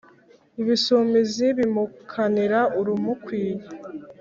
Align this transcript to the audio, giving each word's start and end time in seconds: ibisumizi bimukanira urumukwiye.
ibisumizi 0.61 1.45
bimukanira 1.57 2.59
urumukwiye. 2.79 3.53